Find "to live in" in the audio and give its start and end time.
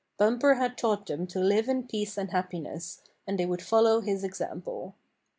1.27-1.85